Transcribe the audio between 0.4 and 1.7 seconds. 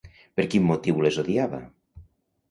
quin motiu les odiava?